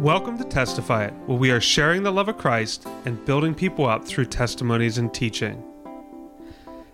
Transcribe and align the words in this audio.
Welcome 0.00 0.38
to 0.38 0.44
Testify 0.44 1.04
It, 1.04 1.12
where 1.26 1.36
we 1.36 1.50
are 1.50 1.60
sharing 1.60 2.02
the 2.02 2.10
love 2.10 2.30
of 2.30 2.38
Christ 2.38 2.88
and 3.04 3.22
building 3.26 3.54
people 3.54 3.84
up 3.84 4.02
through 4.02 4.24
testimonies 4.24 4.96
and 4.96 5.12
teaching. 5.12 5.62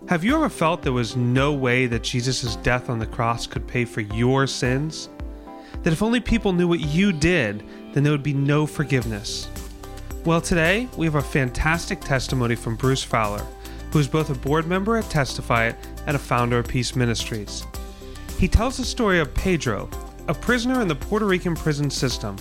Have 0.09 0.25
you 0.25 0.35
ever 0.35 0.49
felt 0.49 0.81
there 0.81 0.91
was 0.91 1.15
no 1.15 1.53
way 1.53 1.85
that 1.87 2.03
Jesus' 2.03 2.57
death 2.57 2.89
on 2.89 2.99
the 2.99 3.05
cross 3.05 3.47
could 3.47 3.65
pay 3.65 3.85
for 3.85 4.01
your 4.01 4.45
sins? 4.45 5.07
That 5.83 5.93
if 5.93 6.03
only 6.03 6.19
people 6.19 6.51
knew 6.51 6.67
what 6.67 6.81
you 6.81 7.13
did, 7.13 7.63
then 7.93 8.03
there 8.03 8.11
would 8.11 8.23
be 8.23 8.33
no 8.33 8.67
forgiveness? 8.67 9.47
Well, 10.25 10.41
today 10.41 10.89
we 10.97 11.05
have 11.05 11.15
a 11.15 11.21
fantastic 11.21 12.01
testimony 12.01 12.55
from 12.55 12.75
Bruce 12.75 13.03
Fowler, 13.03 13.47
who 13.93 13.99
is 13.99 14.09
both 14.09 14.29
a 14.29 14.35
board 14.35 14.67
member 14.67 14.97
at 14.97 15.09
Testify 15.09 15.67
It 15.67 15.77
and 16.07 16.17
a 16.17 16.19
founder 16.19 16.59
of 16.59 16.67
Peace 16.67 16.93
Ministries. 16.93 17.63
He 18.37 18.49
tells 18.49 18.75
the 18.75 18.83
story 18.83 19.21
of 19.21 19.33
Pedro, 19.33 19.89
a 20.27 20.33
prisoner 20.33 20.81
in 20.81 20.89
the 20.89 20.95
Puerto 20.95 21.25
Rican 21.25 21.55
prison 21.55 21.89
system, 21.89 22.35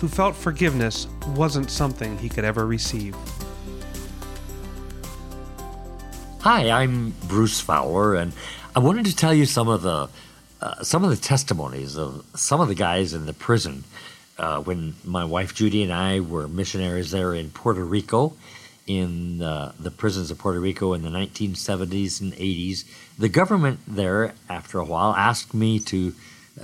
who 0.00 0.08
felt 0.08 0.34
forgiveness 0.34 1.06
wasn't 1.36 1.70
something 1.70 2.16
he 2.18 2.28
could 2.28 2.44
ever 2.44 2.66
receive. 2.66 3.14
Hi, 6.40 6.70
I'm 6.70 7.10
Bruce 7.28 7.60
Fowler, 7.60 8.14
and 8.14 8.32
I 8.74 8.78
wanted 8.78 9.04
to 9.06 9.14
tell 9.14 9.34
you 9.34 9.44
some 9.44 9.68
of 9.68 9.82
the 9.82 10.08
uh, 10.62 10.82
some 10.82 11.04
of 11.04 11.10
the 11.10 11.16
testimonies 11.16 11.96
of 11.96 12.24
some 12.34 12.60
of 12.60 12.68
the 12.68 12.74
guys 12.74 13.12
in 13.12 13.26
the 13.26 13.32
prison 13.32 13.84
uh, 14.38 14.60
when 14.60 14.94
my 15.04 15.24
wife 15.24 15.54
Judy 15.54 15.82
and 15.82 15.92
I 15.92 16.20
were 16.20 16.48
missionaries 16.48 17.10
there 17.10 17.34
in 17.34 17.50
Puerto 17.50 17.84
Rico, 17.84 18.32
in 18.86 19.42
uh, 19.42 19.72
the 19.78 19.90
prisons 19.90 20.30
of 20.30 20.38
Puerto 20.38 20.60
Rico 20.60 20.94
in 20.94 21.02
the 21.02 21.10
1970s 21.10 22.22
and 22.22 22.32
80s. 22.32 22.84
The 23.18 23.28
government 23.28 23.80
there, 23.86 24.32
after 24.48 24.78
a 24.78 24.84
while, 24.84 25.14
asked 25.14 25.52
me 25.52 25.78
to 25.80 26.14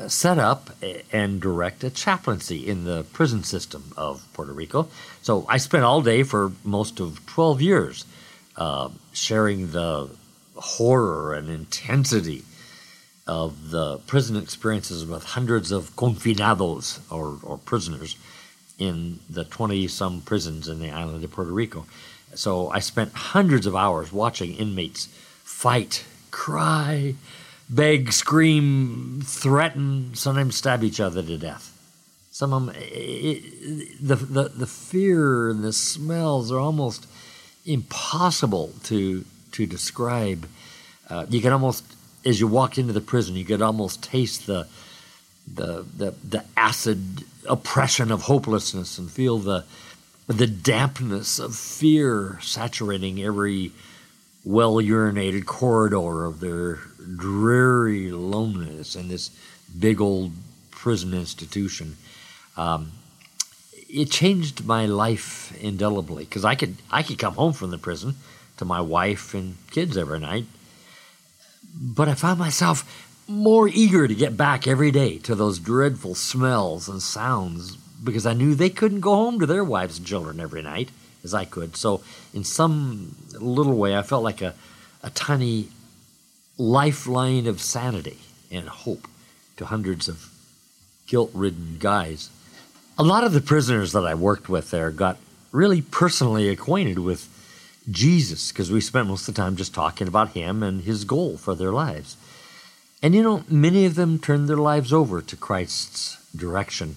set 0.09 0.39
up 0.39 0.71
and 1.13 1.41
direct 1.41 1.85
a 1.85 1.91
chaplaincy 1.91 2.67
in 2.67 2.85
the 2.85 3.05
prison 3.13 3.43
system 3.43 3.93
of 3.97 4.27
Puerto 4.35 4.53
Rico. 4.53 4.89
So 5.23 5.47
I 5.49 5.57
spent 5.57 5.85
all 5.85 6.03
day 6.03 6.23
for 6.23 6.53
most 6.65 7.01
of 7.01 7.25
12 7.27 7.63
years 7.63 8.05
uh, 8.57 8.91
sharing 9.13 9.73
the 9.73 10.11
horror 10.55 11.35
and 11.35 11.49
intensity 11.49 12.43
of 13.27 13.71
the 13.71 13.99
prison 14.07 14.37
experiences 14.37 15.05
with 15.05 15.25
hundreds 15.25 15.73
of 15.73 15.95
confinados 15.97 17.01
or, 17.11 17.39
or 17.43 17.59
prisoners 17.59 18.17
in 18.79 19.19
the 19.29 19.45
20 19.45 19.89
some 19.89 20.21
prisons 20.21 20.69
in 20.69 20.81
the 20.81 20.91
island 20.91 21.25
of 21.25 21.31
Puerto 21.33 21.51
Rico. 21.51 21.87
So 22.35 22.71
I 22.71 22.81
spent 22.81 23.13
hundreds 23.13 23.67
of 23.67 23.75
hours 23.75 24.13
watching 24.13 24.55
inmates 24.55 25.07
fight, 25.43 26.05
cry, 26.31 27.15
beg, 27.69 28.13
scream, 28.13 29.23
threaten, 29.25 30.15
sometimes 30.15 30.57
stab 30.57 30.85
each 30.85 31.01
other 31.01 31.23
to 31.23 31.39
death. 31.39 31.73
Some 32.31 32.53
of 32.53 32.67
them, 32.67 32.75
it, 32.79 34.07
the, 34.07 34.17
the, 34.17 34.49
the 34.51 34.67
fear 34.67 35.51
and 35.51 35.65
the 35.65 35.73
smells 35.73 36.53
are 36.53 36.59
almost 36.59 37.07
impossible 37.65 38.73
to, 38.85 39.25
to 39.53 39.67
describe. 39.67 40.47
Uh, 41.09 41.27
you 41.29 41.41
can 41.41 41.53
almost 41.53 41.85
as 42.27 42.41
you 42.41 42.47
walk 42.49 42.77
into 42.77 42.93
the 42.93 43.01
prison, 43.01 43.37
you 43.37 43.45
could 43.45 43.63
almost 43.63 44.03
taste 44.03 44.47
the 44.47 44.67
the 45.47 45.87
the, 45.97 46.13
the 46.29 46.45
acid 46.57 47.25
oppression 47.49 48.11
of 48.11 48.23
hopelessness 48.23 48.99
and 48.99 49.11
feel 49.11 49.39
the 49.39 49.65
the 50.27 50.49
dampness 50.49 51.39
of 51.39 51.55
fear 51.55 52.39
saturating 52.43 53.23
every 53.23 53.71
well 54.47 54.77
urinated 54.77 55.45
corridor 55.45 56.25
of 56.25 56.41
their 56.41 56.77
dreary 57.17 58.11
loneliness 58.11 58.97
in 58.97 59.09
this 59.09 59.31
big 59.79 60.01
old 60.01 60.33
prison 60.71 61.13
institution. 61.13 61.97
Um, 62.57 62.93
it 63.91 64.11
changed 64.11 64.65
my 64.65 64.87
life 64.87 65.53
indelibly 65.61 66.25
because 66.25 66.45
I 66.45 66.55
could 66.55 66.77
I 66.91 67.03
could 67.03 67.19
come 67.19 67.35
home 67.35 67.53
from 67.53 67.71
the 67.71 67.79
prison 67.79 68.15
to 68.57 68.65
my 68.65 68.81
wife 68.81 69.35
and 69.35 69.57
kids 69.71 69.97
every 69.97 70.21
night 70.21 70.47
but 71.79 72.09
I 72.09 72.15
found 72.15 72.39
myself 72.39 73.05
more 73.29 73.69
eager 73.69 74.09
to 74.09 74.15
get 74.15 74.37
back 74.37 74.67
every 74.67 74.91
day 74.91 75.19
to 75.19 75.35
those 75.35 75.59
dreadful 75.59 76.15
smells 76.15 76.89
and 76.89 77.03
sounds 77.03 77.77
because 78.03 78.25
I 78.25 78.35
knew 78.35 78.55
they 78.55 78.71
couldn't 78.71 79.01
go 79.01 79.15
home 79.15 79.41
to 79.41 79.47
their 79.47 79.65
wives 79.65 79.99
and 79.99 80.07
children 80.07 80.41
every 80.41 80.63
night 80.63 80.91
as 81.27 81.35
I 81.35 81.45
could. 81.45 81.77
So, 81.77 82.01
in 82.33 82.45
some 82.45 83.17
little 83.33 83.77
way, 83.77 83.97
I 83.97 84.03
felt 84.03 84.23
like 84.23 84.41
a, 84.41 84.55
a 85.03 85.11
tiny 85.11 85.69
lifeline 86.57 87.47
of 87.47 87.61
sanity 87.61 88.19
and 88.51 88.69
hope 88.69 89.09
to 89.57 89.67
hundreds 89.67 90.09
of 90.09 90.31
guilt 91.07 91.31
ridden 91.35 91.77
guys. 91.79 92.31
A 92.97 93.03
lot 93.03 93.25
of 93.25 93.33
the 93.33 93.41
prisoners 93.41 93.93
that 93.93 94.07
I 94.07 94.15
worked 94.15 94.49
with 94.49 94.71
there 94.71 94.91
got 94.91 95.19
really 95.53 95.83
personally 95.83 96.49
acquainted 96.49 96.99
with 96.99 97.29
Jesus 97.91 98.53
because 98.53 98.71
we 98.71 98.81
spent 98.81 99.09
most 99.09 99.29
of 99.29 99.35
the 99.35 99.43
time 99.43 99.57
just 99.57 99.75
talking 99.75 100.09
about 100.09 100.31
him 100.31 100.63
and 100.63 100.83
his 100.83 101.05
goal 101.05 101.37
for 101.37 101.55
their 101.55 101.73
lives. 101.73 102.17
And 103.03 103.15
you 103.15 103.23
know, 103.23 103.45
many 103.49 103.85
of 103.85 103.95
them 103.95 104.19
turned 104.19 104.49
their 104.49 104.57
lives 104.57 104.93
over 104.93 105.21
to 105.21 105.37
Christ's 105.37 106.17
direction. 106.35 106.97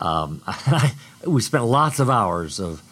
Um, 0.00 0.42
we 1.26 1.40
spent 1.40 1.64
lots 1.64 2.00
of 2.00 2.10
hours 2.10 2.60
of 2.60 2.82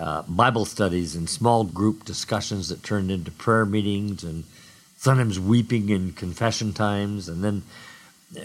uh, 0.00 0.22
Bible 0.22 0.64
studies 0.64 1.14
and 1.14 1.28
small 1.28 1.64
group 1.64 2.04
discussions 2.04 2.70
that 2.70 2.82
turned 2.82 3.10
into 3.10 3.30
prayer 3.30 3.66
meetings 3.66 4.24
and 4.24 4.44
sometimes 4.96 5.38
weeping 5.38 5.90
and 5.90 6.16
confession 6.16 6.72
times 6.72 7.28
and 7.28 7.44
then 7.44 7.62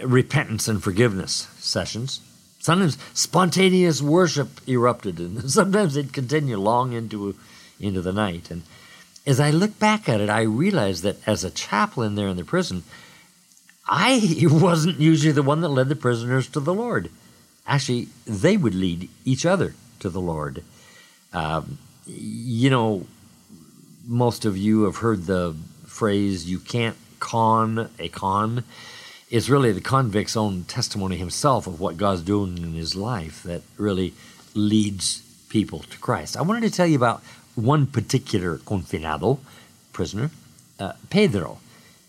repentance 0.04 0.68
and 0.68 0.84
forgiveness 0.84 1.48
sessions. 1.58 2.20
Sometimes 2.60 2.98
spontaneous 3.14 4.02
worship 4.02 4.68
erupted 4.68 5.20
and 5.20 5.50
sometimes 5.60 5.94
they'd 5.94 6.12
continue 6.12 6.58
long 6.58 6.92
into 6.92 7.36
into 7.80 8.02
the 8.02 8.14
night. 8.14 8.52
And 8.52 8.64
as 9.26 9.40
I 9.40 9.52
look 9.52 9.80
back 9.80 10.10
at 10.10 10.22
it, 10.22 10.30
I 10.30 10.42
realized 10.42 11.04
that 11.04 11.26
as 11.28 11.44
a 11.44 11.50
chaplain 11.52 12.16
there 12.16 12.28
in 12.28 12.38
the 12.38 12.44
prison, 12.44 12.84
I 13.88 14.44
wasn't 14.44 15.00
usually 15.00 15.32
the 15.32 15.44
one 15.44 15.62
that 15.62 15.70
led 15.70 15.88
the 15.88 15.96
prisoners 15.96 16.50
to 16.50 16.60
the 16.60 16.74
Lord. 16.74 17.10
Actually, 17.66 18.10
they 18.26 18.58
would 18.58 18.76
lead 18.76 19.10
each 19.24 19.46
other 19.46 19.74
to 20.00 20.10
the 20.10 20.22
Lord. 20.22 20.64
Um, 21.36 21.78
you 22.08 22.70
know, 22.70 23.06
most 24.08 24.46
of 24.46 24.58
you 24.58 24.84
have 24.84 24.98
heard 24.98 25.26
the 25.26 25.54
phrase, 25.86 26.50
you 26.50 26.60
can't 26.60 26.96
con 27.20 27.90
a 28.00 28.08
con. 28.08 28.64
It's 29.30 29.50
really 29.50 29.72
the 29.72 29.82
convict's 29.82 30.38
own 30.38 30.64
testimony 30.64 31.18
himself 31.18 31.68
of 31.68 31.80
what 31.80 31.98
God's 31.98 32.22
doing 32.22 32.58
in 32.58 32.74
his 32.74 32.96
life 32.96 33.44
that 33.44 33.64
really 33.78 34.14
leads 34.54 35.22
people 35.50 35.80
to 35.80 35.98
Christ. 35.98 36.38
I 36.38 36.42
wanted 36.42 36.62
to 36.62 36.72
tell 36.72 36.88
you 36.88 36.96
about 36.96 37.22
one 37.56 37.86
particular 37.86 38.58
confinado, 38.58 39.40
prisoner, 39.92 40.32
uh, 40.80 40.94
Pedro. 41.10 41.60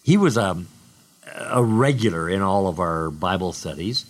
He 0.04 0.16
was 0.16 0.36
a, 0.36 0.62
a 1.36 1.64
regular 1.64 2.28
in 2.28 2.42
all 2.42 2.68
of 2.68 2.78
our 2.78 3.10
Bible 3.10 3.52
studies. 3.52 4.04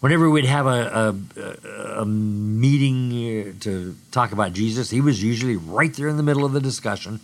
Whenever 0.00 0.30
we'd 0.30 0.46
have 0.46 0.66
a, 0.66 1.14
a, 1.36 2.00
a 2.00 2.06
meeting 2.06 3.58
to 3.60 3.94
talk 4.10 4.32
about 4.32 4.54
Jesus, 4.54 4.88
he 4.88 5.02
was 5.02 5.22
usually 5.22 5.56
right 5.56 5.92
there 5.92 6.08
in 6.08 6.16
the 6.16 6.22
middle 6.22 6.44
of 6.46 6.52
the 6.52 6.60
discussion 6.60 7.20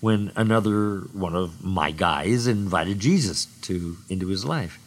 when 0.00 0.30
another 0.36 0.98
one 1.12 1.34
of 1.34 1.64
my 1.64 1.90
guys 1.90 2.46
invited 2.46 3.00
Jesus 3.00 3.46
to 3.62 3.96
into 4.08 4.28
his 4.28 4.44
life. 4.44 4.78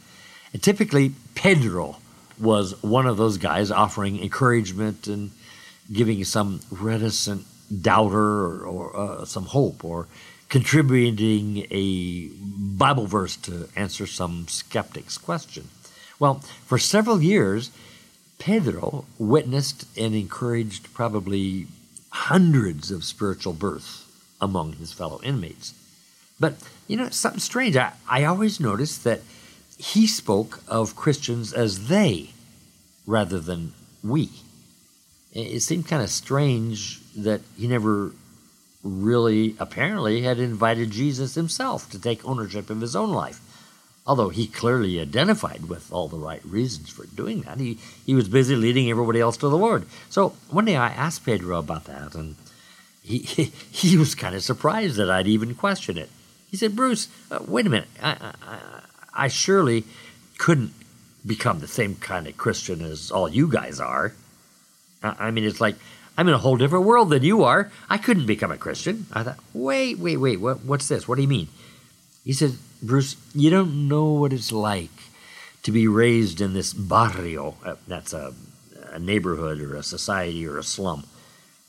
And 0.54 0.64
typically, 0.64 1.14
Pedro 1.36 1.98
was 2.40 2.82
one 2.82 3.06
of 3.06 3.18
those 3.18 3.38
guys 3.38 3.70
offering 3.70 4.22
encouragement 4.22 5.08
and 5.08 5.32
giving 5.92 6.24
some 6.24 6.62
reticent 6.72 7.46
doubter 7.82 8.46
or, 8.46 8.66
or 8.66 8.98
uh, 8.98 9.26
some 9.26 9.46
hope 9.46 9.84
or 9.84 10.08
contributing 10.48 11.66
a 11.72 12.28
Bible 12.78 13.08
verse 13.08 13.36
to 13.38 13.68
answer 13.76 14.06
some 14.08 14.48
skeptic's 14.48 15.18
question. 15.18 15.70
Well, 16.20 16.36
for 16.66 16.78
several 16.78 17.22
years, 17.22 17.72
Pedro 18.38 19.06
witnessed 19.18 19.86
and 19.98 20.16
encouraged 20.16 20.94
probably 20.94 21.68
hundreds 22.10 22.92
of 22.92 23.04
spiritual 23.04 23.54
births 23.54 24.06
among 24.42 24.74
his 24.74 24.92
fellow 24.92 25.20
inmates. 25.24 25.74
But, 26.40 26.56
you 26.88 26.98
know, 26.98 27.10
something 27.10 27.40
strange. 27.40 27.78
I, 27.78 27.94
I 28.08 28.24
always 28.24 28.60
noticed 28.60 29.04
that 29.04 29.22
he 29.78 30.08
spoke 30.08 30.62
of 30.68 30.96
Christians 30.96 31.54
as 31.54 31.88
they 31.88 32.32
rather 33.06 33.40
than 33.40 33.74
we 34.04 34.30
it 35.36 35.62
seemed 35.62 35.88
kind 35.88 36.02
of 36.02 36.10
strange 36.10 37.02
that 37.16 37.42
he 37.58 37.68
never 37.68 38.12
really, 38.84 39.56
apparently, 39.60 40.22
had 40.22 40.40
invited 40.40 40.92
Jesus 40.92 41.36
himself 41.36 41.90
to 41.90 42.00
take 42.00 42.26
ownership 42.26 42.70
of 42.70 42.80
his 42.80 42.96
own 42.96 43.12
life. 43.12 43.42
Although 44.08 44.30
he 44.30 44.46
clearly 44.46 45.00
identified 45.00 45.68
with 45.68 45.92
all 45.92 46.08
the 46.08 46.18
right 46.18 46.44
reasons 46.46 46.90
for 46.90 47.08
doing 47.08 47.42
that, 47.42 47.60
he, 47.60 47.80
he 48.06 48.14
was 48.14 48.30
busy 48.30 48.56
leading 48.56 48.90
everybody 48.90 49.20
else 49.20 49.38
to 49.38 49.50
the 49.50 49.58
Lord. 49.58 49.88
So 50.10 50.36
one 50.50 50.66
day 50.66 50.76
I 50.76 50.90
asked 50.90 51.26
Pedro 51.26 51.58
about 51.58 51.86
that, 51.86 52.14
and 52.14 52.36
he, 53.02 53.20
he, 53.20 53.44
he 53.72 53.98
was 53.98 54.14
kind 54.14 54.36
of 54.36 54.44
surprised 54.44 54.98
that 54.98 55.10
I'd 55.10 55.28
even 55.28 55.56
question 55.56 55.98
it. 55.98 56.10
He 56.52 56.58
said, 56.58 56.76
Bruce, 56.76 57.08
uh, 57.32 57.40
wait 57.48 57.66
a 57.66 57.70
minute. 57.70 57.90
I, 58.02 58.34
I, 58.44 58.60
I 59.14 59.28
surely 59.28 59.86
couldn't 60.38 60.74
become 61.26 61.60
the 61.60 61.68
same 61.68 61.96
kind 61.96 62.28
of 62.28 62.38
Christian 62.38 62.82
as 62.82 63.10
all 63.10 63.28
you 63.28 63.48
guys 63.48 63.80
are. 63.80 64.14
I 65.02 65.32
mean, 65.32 65.44
it's 65.44 65.62
like 65.62 65.76
I'm 66.18 66.28
in 66.28 66.34
a 66.34 66.40
whole 66.40 66.58
different 66.58 66.86
world 66.86 67.10
than 67.10 67.24
you 67.24 67.44
are. 67.44 67.72
I 67.90 67.98
couldn't 67.98 68.26
become 68.26 68.52
a 68.52 68.58
Christian. 68.58 69.08
I 69.12 69.24
thought, 69.24 69.40
wait, 69.54 69.98
wait, 69.98 70.18
wait, 70.18 70.40
what, 70.40 70.64
what's 70.64 70.88
this? 70.88 71.08
What 71.08 71.16
do 71.16 71.22
you 71.22 71.28
mean? 71.28 71.48
He 72.24 72.34
said, 72.34 72.54
Bruce, 72.86 73.16
you 73.34 73.50
don't 73.50 73.88
know 73.88 74.06
what 74.06 74.34
it's 74.34 74.52
like 74.52 74.92
to 75.64 75.72
be 75.72 75.88
raised 75.88 76.42
in 76.42 76.54
this 76.54 76.74
barrio. 76.74 77.56
Uh, 77.64 77.76
that's 77.88 78.14
a, 78.14 78.34
a 78.92 79.00
neighborhood 79.00 79.60
or 79.62 79.76
a 79.76 79.84
society 79.84 80.48
or 80.48 80.58
a 80.58 80.64
slum. 80.64 81.06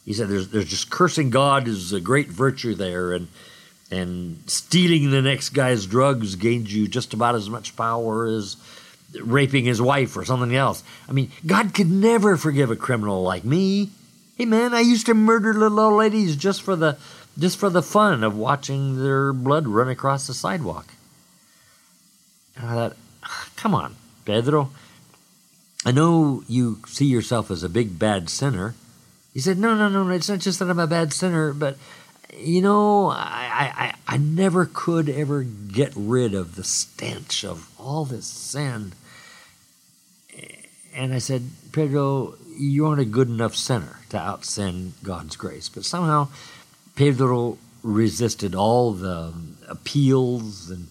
He 0.05 0.13
said, 0.13 0.29
there's, 0.29 0.49
there's 0.49 0.69
just 0.69 0.91
cursing 0.91 1.31
God 1.31 1.67
is 1.67 1.93
a 1.93 2.01
great 2.01 2.29
virtue 2.29 2.75
there, 2.75 3.13
and 3.13 3.29
and 3.91 4.39
stealing 4.47 5.11
the 5.11 5.23
next 5.23 5.51
guy's 5.51 5.87
drugs 5.87 6.35
gains 6.35 6.75
you 6.75 6.89
just 6.89 7.15
about 7.15 7.37
as 7.37 7.49
much 7.49 7.77
power 7.77 8.27
as 8.27 8.57
raping 9.21 9.65
his 9.65 9.81
wife 9.81 10.17
or 10.17 10.25
something 10.25 10.57
else. 10.57 10.83
I 11.09 11.13
mean, 11.13 11.31
God 11.47 11.73
could 11.73 11.91
never 11.91 12.37
forgive 12.37 12.71
a 12.71 12.77
criminal 12.77 13.23
like 13.23 13.45
me. 13.45 13.91
Hey 14.37 14.45
man, 14.45 14.75
I 14.75 14.81
used 14.81 15.07
to 15.07 15.15
murder 15.15 15.55
little 15.55 15.79
old 15.79 15.95
ladies 15.95 16.37
just 16.37 16.63
for 16.63 16.77
the 16.77 16.99
just 17.39 17.59
for 17.59 17.71
the 17.71 17.83
fun 17.83 18.25
of 18.25 18.37
watching 18.37 19.03
their 19.03 19.33
blood 19.33 19.69
run 19.69 19.89
across 19.89 20.27
the 20.27 20.35
sidewalk. 20.35 20.96
I 22.57 22.61
thought, 22.61 22.97
come 23.57 23.75
on, 23.75 23.97
Pedro. 24.25 24.71
I 25.85 25.93
know 25.93 26.43
you 26.49 26.81
see 26.87 27.07
yourself 27.07 27.51
as 27.51 27.63
a 27.63 27.69
big 27.69 27.99
bad 27.99 28.29
sinner. 28.29 28.75
He 29.35 29.41
said, 29.41 29.59
no, 29.59 29.77
no, 29.77 29.89
no, 29.89 30.09
it's 30.11 30.29
not 30.29 30.39
just 30.39 30.59
that 30.59 30.71
I'm 30.71 30.79
a 30.79 30.87
bad 30.87 31.13
sinner, 31.13 31.53
but 31.53 31.77
you 32.37 32.61
know, 32.61 33.09
I, 33.11 33.73
I, 33.77 33.95
I 34.15 34.17
never 34.17 34.67
could 34.67 35.09
ever 35.09 35.43
get 35.43 35.93
rid 35.95 36.35
of 36.35 36.57
the 36.57 36.65
stench 36.65 37.45
of 37.45 37.71
all 37.79 38.05
this 38.05 38.27
sin. 38.27 38.93
And 40.95 41.13
I 41.13 41.19
said, 41.19 41.51
Pedro, 41.73 42.35
you 42.57 42.87
aren't 42.87 43.01
a 43.01 43.05
good 43.05 43.29
enough 43.29 43.55
sinner 43.55 44.01
to 44.09 44.17
outsin 44.17 44.93
God's 45.03 45.37
grace. 45.37 45.69
But 45.69 45.85
somehow 45.85 46.29
Pedro 46.95 47.59
resisted 47.83 48.55
all 48.55 48.93
the 48.93 49.35
appeals, 49.69 50.71
and 50.71 50.89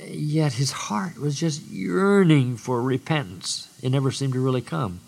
yet 0.00 0.54
his 0.54 0.72
heart 0.72 1.18
was 1.18 1.38
just 1.38 1.62
yearning 1.68 2.56
for 2.56 2.82
repentance. 2.82 3.68
It 3.82 3.90
never 3.90 4.10
seemed 4.10 4.32
to 4.34 4.40
really 4.40 4.62
come. 4.62 5.00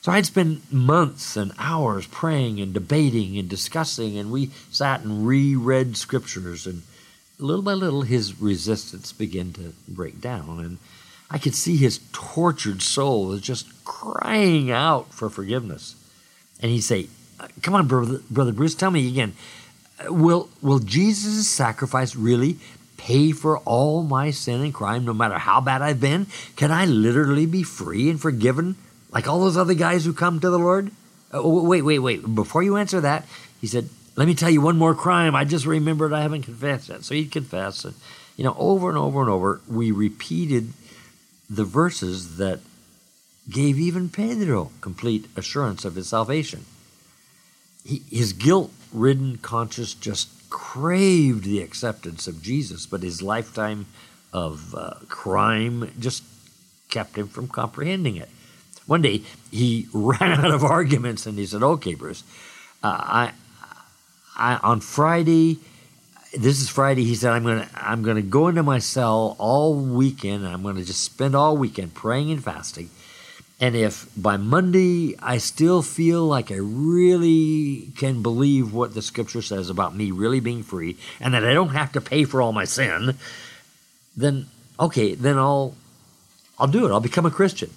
So 0.00 0.10
I'd 0.10 0.26
spend 0.26 0.62
months 0.72 1.36
and 1.36 1.52
hours 1.58 2.06
praying 2.08 2.60
and 2.60 2.74
debating 2.74 3.38
and 3.38 3.48
discussing, 3.48 4.18
and 4.18 4.32
we 4.32 4.50
sat 4.70 5.02
and 5.02 5.26
reread 5.26 5.96
scriptures, 5.96 6.66
and 6.66 6.82
little 7.38 7.62
by 7.62 7.74
little 7.74 8.02
his 8.02 8.40
resistance 8.40 9.12
began 9.12 9.52
to 9.52 9.74
break 9.86 10.20
down. 10.20 10.58
And 10.58 10.78
I 11.30 11.38
could 11.38 11.54
see 11.54 11.76
his 11.76 12.00
tortured 12.12 12.82
soul 12.82 13.26
was 13.26 13.40
just 13.40 13.84
crying 13.84 14.72
out 14.72 15.14
for 15.14 15.30
forgiveness. 15.30 15.94
And 16.60 16.70
he'd 16.70 16.80
say, 16.80 17.06
Come 17.62 17.74
on, 17.74 17.86
brother, 17.86 18.20
brother 18.30 18.52
Bruce, 18.52 18.74
tell 18.74 18.90
me 18.90 19.08
again. 19.08 19.34
Will, 20.08 20.48
will 20.60 20.80
Jesus' 20.80 21.48
sacrifice 21.48 22.16
really 22.16 22.58
pay 23.02 23.32
for 23.32 23.58
all 23.58 24.04
my 24.04 24.30
sin 24.30 24.60
and 24.60 24.72
crime, 24.72 25.04
no 25.04 25.12
matter 25.12 25.36
how 25.36 25.60
bad 25.60 25.82
I've 25.82 26.00
been? 26.00 26.28
Can 26.54 26.70
I 26.70 26.84
literally 26.84 27.46
be 27.46 27.64
free 27.64 28.08
and 28.08 28.20
forgiven 28.20 28.76
like 29.10 29.26
all 29.26 29.40
those 29.40 29.56
other 29.56 29.74
guys 29.74 30.04
who 30.04 30.12
come 30.12 30.38
to 30.38 30.50
the 30.50 30.58
Lord? 30.58 30.92
Oh, 31.32 31.64
wait, 31.64 31.82
wait, 31.82 31.98
wait. 31.98 32.34
Before 32.34 32.62
you 32.62 32.76
answer 32.76 33.00
that, 33.00 33.26
he 33.60 33.66
said, 33.66 33.88
Let 34.14 34.28
me 34.28 34.36
tell 34.36 34.50
you 34.50 34.60
one 34.60 34.78
more 34.78 34.94
crime. 34.94 35.34
I 35.34 35.44
just 35.44 35.66
remembered 35.66 36.12
I 36.12 36.22
haven't 36.22 36.42
confessed 36.42 36.90
yet. 36.90 37.02
So 37.02 37.14
he'd 37.14 37.32
confess. 37.32 37.84
And, 37.84 37.94
you 38.36 38.44
know, 38.44 38.54
over 38.56 38.88
and 38.88 38.98
over 38.98 39.20
and 39.20 39.30
over, 39.30 39.60
we 39.66 39.90
repeated 39.90 40.72
the 41.50 41.64
verses 41.64 42.36
that 42.36 42.60
gave 43.50 43.80
even 43.80 44.10
Pedro 44.10 44.70
complete 44.80 45.26
assurance 45.36 45.84
of 45.84 45.96
his 45.96 46.08
salvation. 46.08 46.66
He, 47.84 48.02
his 48.08 48.32
guilt 48.32 48.70
ridden 48.92 49.38
conscience 49.38 49.92
just 49.92 50.28
craved 50.52 51.44
the 51.44 51.62
acceptance 51.62 52.28
of 52.28 52.42
Jesus, 52.42 52.84
but 52.84 53.02
his 53.02 53.22
lifetime 53.22 53.86
of 54.34 54.74
uh, 54.74 54.96
crime 55.08 55.90
just 55.98 56.22
kept 56.90 57.16
him 57.16 57.26
from 57.26 57.48
comprehending 57.48 58.16
it. 58.16 58.28
One 58.86 59.00
day 59.00 59.22
he 59.50 59.88
ran 59.94 60.44
out 60.44 60.50
of 60.50 60.62
arguments 60.62 61.24
and 61.24 61.38
he 61.38 61.46
said, 61.46 61.62
"Okay, 61.62 61.94
Bruce, 61.94 62.22
uh, 62.82 63.00
I, 63.00 63.32
I 64.36 64.56
on 64.62 64.80
Friday." 64.80 65.58
This 66.34 66.62
is 66.62 66.68
Friday. 66.68 67.04
He 67.04 67.14
said, 67.14 67.32
"I'm 67.32 67.44
gonna, 67.44 67.68
I'm 67.74 68.02
gonna 68.02 68.22
go 68.22 68.48
into 68.48 68.62
my 68.62 68.78
cell 68.78 69.36
all 69.38 69.74
weekend. 69.74 70.46
I'm 70.46 70.62
gonna 70.62 70.84
just 70.84 71.02
spend 71.02 71.34
all 71.34 71.56
weekend 71.56 71.94
praying 71.94 72.30
and 72.30 72.44
fasting. 72.44 72.90
And 73.62 73.76
if 73.76 74.08
by 74.16 74.36
Monday 74.38 75.14
I 75.22 75.38
still 75.38 75.82
feel 75.82 76.26
like 76.26 76.50
I 76.50 76.56
really 76.56 77.92
can 77.96 78.20
believe 78.20 78.74
what 78.74 78.92
the 78.92 79.00
Scripture 79.00 79.40
says 79.40 79.70
about 79.70 79.94
me 79.94 80.10
really 80.10 80.40
being 80.40 80.64
free, 80.64 80.98
and 81.20 81.32
that 81.32 81.44
I 81.44 81.54
don't 81.54 81.68
have 81.68 81.92
to 81.92 82.00
pay 82.00 82.24
for 82.24 82.42
all 82.42 82.52
my 82.52 82.64
sin, 82.64 83.16
then 84.16 84.48
okay, 84.80 85.14
then 85.14 85.38
I'll, 85.38 85.76
I'll 86.58 86.66
do 86.66 86.84
it. 86.84 86.90
I'll 86.90 86.98
become 86.98 87.24
a 87.24 87.30
Christian." 87.30 87.70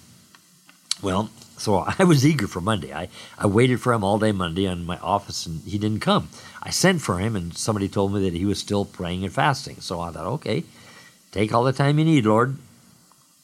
Well, 1.02 1.30
so 1.56 1.76
I 2.00 2.02
was 2.02 2.26
eager 2.26 2.48
for 2.48 2.60
Monday. 2.60 2.92
I, 2.92 3.08
I 3.38 3.46
waited 3.46 3.80
for 3.80 3.92
him 3.92 4.02
all 4.02 4.18
day 4.18 4.32
Monday 4.32 4.64
in 4.64 4.86
my 4.86 4.98
office, 4.98 5.46
and 5.46 5.62
he 5.62 5.78
didn't 5.78 6.00
come. 6.00 6.30
I 6.64 6.70
sent 6.70 7.00
for 7.00 7.20
him, 7.20 7.36
and 7.36 7.56
somebody 7.56 7.88
told 7.88 8.12
me 8.12 8.24
that 8.24 8.36
he 8.36 8.44
was 8.44 8.58
still 8.58 8.86
praying 8.86 9.22
and 9.22 9.32
fasting. 9.32 9.76
So 9.80 10.00
I 10.00 10.10
thought, 10.10 10.26
okay, 10.26 10.64
take 11.30 11.54
all 11.54 11.62
the 11.62 11.72
time 11.72 12.00
you 12.00 12.04
need, 12.04 12.26
Lord. 12.26 12.56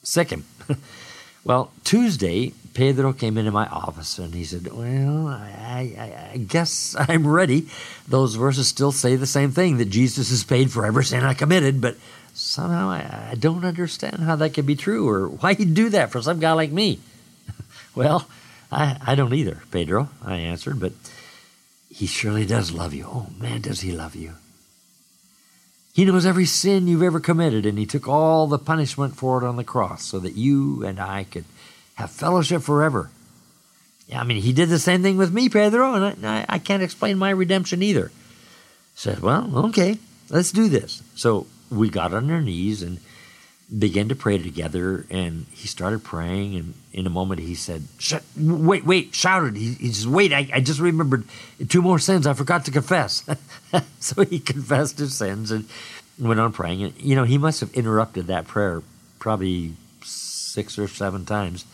Sic 0.03 0.31
him. 0.31 0.45
well, 1.45 1.73
Tuesday, 1.85 2.53
Pedro 2.75 3.13
came 3.13 3.37
into 3.37 3.51
my 3.51 3.67
office, 3.67 4.19
and 4.19 4.35
he 4.35 4.45
said, 4.45 4.73
well, 4.73 5.27
I, 5.29 5.95
I, 5.99 6.31
I 6.35 6.37
guess 6.39 6.97
I'm 7.09 7.27
ready. 7.27 7.69
Those 8.09 8.35
verses 8.37 8.69
still 8.69 8.93
say 8.93 9.17
the 9.17 9.27
same 9.27 9.51
thing, 9.51 9.79
that 9.79 9.91
Jesus 9.91 10.31
has 10.31 10.45
paid 10.45 10.71
for 10.71 10.87
every 10.87 11.05
sin 11.05 11.25
I 11.25 11.35
committed, 11.35 11.81
but 11.81 11.97
somehow 12.35 12.89
I, 12.89 13.31
I 13.33 13.35
don't 13.35 13.65
understand 13.65 14.21
how 14.21 14.37
that 14.37 14.55
could 14.55 14.67
be 14.67 14.77
true, 14.77 15.09
or 15.09 15.29
why 15.29 15.55
he'd 15.55 15.75
do 15.75 15.89
that 15.91 16.11
for 16.11 16.23
some 16.23 16.41
guy 16.41 16.53
like 16.53 16.73
me. 16.73 17.01
Well, 17.95 18.27
I, 18.71 18.97
I 19.07 19.15
don't 19.15 19.35
either, 19.35 19.61
Pedro, 19.71 20.09
I 20.25 20.37
answered, 20.37 20.81
but 20.81 20.93
he 21.91 22.07
surely 22.07 22.47
does 22.47 22.73
love 22.73 22.95
you. 22.95 23.05
Oh, 23.07 23.27
man, 23.39 23.61
does 23.61 23.83
he 23.83 23.93
love 23.93 24.17
you. 24.17 24.33
He 25.93 26.05
knows 26.07 26.25
every 26.25 26.47
sin 26.47 26.89
you've 26.89 27.03
ever 27.03 27.21
committed, 27.21 27.67
and 27.67 27.79
he 27.79 27.85
took 27.85 28.09
all 28.09 28.47
the 28.47 28.59
punishment 28.59 29.15
for 29.17 29.43
it 29.43 29.47
on 29.47 29.57
the 29.57 29.65
cross 29.65 30.05
so 30.05 30.19
that 30.21 30.37
you 30.37 30.85
and 30.85 30.99
I 30.99 31.25
could 31.25 31.45
have 31.97 32.11
fellowship 32.11 32.63
forever. 32.63 33.11
Yeah, 34.09 34.21
I 34.21 34.25
mean, 34.25 34.41
he 34.43 34.53
did 34.53 34.69
the 34.69 34.79
same 34.79 35.03
thing 35.03 35.17
with 35.19 35.33
me, 35.33 35.49
Pedro, 35.49 35.95
and 35.95 36.27
I, 36.27 36.47
I 36.49 36.59
can't 36.59 36.83
explain 36.83 37.19
my 37.19 37.31
redemption 37.31 37.83
either. 37.83 38.11
Said, 38.95 39.21
well, 39.21 39.51
okay, 39.67 39.99
let's 40.31 40.53
do 40.53 40.69
this. 40.69 41.03
So 41.15 41.47
we 41.71 41.91
got 41.91 42.15
on 42.15 42.31
our 42.31 42.41
knees 42.41 42.83
and 42.83 42.99
began 43.77 44.09
to 44.09 44.15
pray 44.15 44.39
together 44.39 45.07
and 45.11 45.47
he 45.51 45.67
started 45.67 46.05
praying 46.05 46.57
and 46.57 46.75
in 46.93 47.07
a 47.07 47.11
moment 47.11 47.41
he 47.41 47.55
said 47.55 47.83
wait 48.37 48.85
wait 48.85 49.15
shouted. 49.15 49.57
He, 49.57 49.73
he 49.75 49.89
just 49.89 50.07
wait 50.07 50.33
I, 50.33 50.49
I 50.53 50.61
just 50.61 50.81
remembered 50.81 51.25
two 51.69 51.81
more 51.81 51.99
sins 51.99 52.27
i 52.27 52.35
forgot 52.35 52.65
to 52.67 52.71
confess. 52.71 53.25
So 54.01 54.25
he 54.25 54.39
confessed 54.39 54.99
his 54.99 55.15
sins 55.15 55.51
and 55.51 55.65
went 56.19 56.39
on 56.39 56.53
praying. 56.53 56.83
And 56.83 57.01
you 57.01 57.17
know 57.17 57.25
he 57.25 57.39
must 57.39 57.61
have 57.61 57.73
interrupted 57.73 58.27
that 58.27 58.47
prayer 58.47 58.83
probably 59.19 59.73
six 60.03 60.79
or 60.79 60.89
seven 60.89 61.25
times 61.25 61.65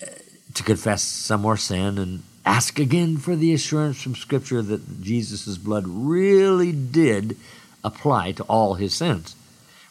uh, 0.00 0.06
to 0.54 0.62
confess 0.62 1.02
some 1.02 1.40
more 1.40 1.56
sin 1.56 1.98
and 1.98 2.22
ask 2.46 2.78
again 2.78 3.16
for 3.16 3.34
the 3.34 3.52
assurance 3.52 4.00
from 4.00 4.14
scripture 4.14 4.62
that 4.62 5.02
jesus' 5.02 5.58
blood 5.58 5.84
really 5.86 6.70
did 6.70 7.36
apply 7.82 8.32
to 8.32 8.42
all 8.44 8.74
his 8.74 8.94
sins 8.94 9.34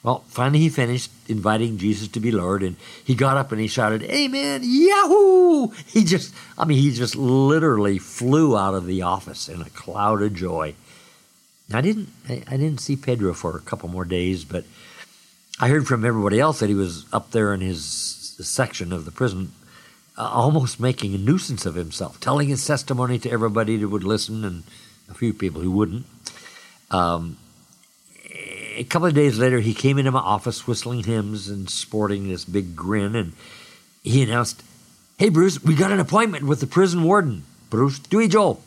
well, 0.03 0.23
finally 0.27 0.59
he 0.59 0.69
finished 0.69 1.11
inviting 1.27 1.77
Jesus 1.77 2.07
to 2.09 2.19
be 2.19 2.31
Lord, 2.31 2.63
and 2.63 2.75
he 3.03 3.15
got 3.15 3.37
up 3.37 3.51
and 3.51 3.59
he 3.59 3.67
shouted, 3.67 4.03
Amen, 4.03 4.61
Yahoo! 4.63 5.69
He 5.85 6.03
just, 6.03 6.33
I 6.57 6.65
mean, 6.65 6.77
he 6.77 6.93
just 6.93 7.15
literally 7.15 7.97
flew 7.97 8.57
out 8.57 8.75
of 8.75 8.85
the 8.85 9.01
office 9.01 9.49
in 9.49 9.61
a 9.61 9.69
cloud 9.69 10.21
of 10.21 10.33
joy. 10.33 10.75
I 11.73 11.81
didn't, 11.81 12.09
I, 12.29 12.43
I 12.47 12.57
didn't 12.57 12.79
see 12.79 12.95
Pedro 12.95 13.33
for 13.33 13.57
a 13.57 13.61
couple 13.61 13.89
more 13.89 14.05
days, 14.05 14.45
but 14.45 14.63
I 15.59 15.69
heard 15.69 15.87
from 15.87 16.05
everybody 16.05 16.39
else 16.39 16.59
that 16.59 16.69
he 16.69 16.75
was 16.75 17.05
up 17.11 17.31
there 17.31 17.53
in 17.53 17.61
his 17.61 17.83
section 17.83 18.93
of 18.93 19.05
the 19.05 19.11
prison, 19.11 19.51
uh, 20.17 20.29
almost 20.29 20.79
making 20.79 21.15
a 21.15 21.17
nuisance 21.17 21.65
of 21.65 21.75
himself, 21.75 22.19
telling 22.19 22.47
his 22.47 22.65
testimony 22.65 23.17
to 23.19 23.31
everybody 23.31 23.75
that 23.77 23.89
would 23.89 24.03
listen 24.03 24.45
and 24.45 24.63
a 25.09 25.13
few 25.13 25.33
people 25.33 25.61
who 25.61 25.71
wouldn't. 25.71 26.05
Um, 26.91 27.37
a 28.77 28.83
couple 28.83 29.07
of 29.07 29.13
days 29.13 29.37
later, 29.37 29.59
he 29.59 29.73
came 29.73 29.97
into 29.97 30.11
my 30.11 30.19
office 30.19 30.67
whistling 30.67 31.03
hymns 31.03 31.49
and 31.49 31.69
sporting 31.69 32.27
this 32.27 32.45
big 32.45 32.75
grin, 32.75 33.15
and 33.15 33.33
he 34.03 34.23
announced, 34.23 34.63
Hey, 35.17 35.29
Bruce, 35.29 35.63
we 35.63 35.75
got 35.75 35.91
an 35.91 35.99
appointment 35.99 36.45
with 36.45 36.59
the 36.59 36.67
prison 36.67 37.03
warden. 37.03 37.43
Bruce, 37.69 37.99
yo, 38.11 38.59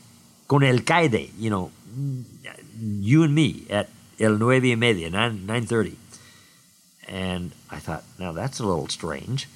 con 0.49 0.62
el 0.62 0.81
caide, 0.81 1.31
you 1.38 1.49
know, 1.49 1.71
you 2.81 3.23
and 3.23 3.35
me 3.35 3.64
at 3.71 3.88
el 4.19 4.37
nueve 4.37 4.64
y 4.64 4.75
media, 4.75 5.09
9, 5.11 5.47
9.30. 5.47 5.95
And 7.09 7.52
I 7.71 7.79
thought, 7.79 8.05
now 8.19 8.33
that's 8.33 8.59
a 8.59 8.67
little 8.67 8.88
strange. 8.88 9.47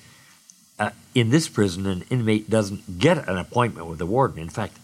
uh, 0.79 0.91
in 1.15 1.31
this 1.31 1.49
prison, 1.49 1.87
an 1.87 2.05
inmate 2.11 2.51
doesn't 2.51 2.99
get 2.99 3.29
an 3.29 3.39
appointment 3.39 3.87
with 3.87 3.99
the 3.99 4.07
warden. 4.07 4.39
In 4.41 4.49
fact, 4.49 4.77